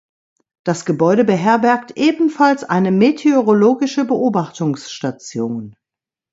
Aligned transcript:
Das 0.63 0.85
Gebäude 0.85 1.23
beherbergt 1.23 1.91
ebenfalls 1.95 2.63
eine 2.63 2.91
meteorologische 2.91 4.03
Beobachtungsstation. 4.03 5.75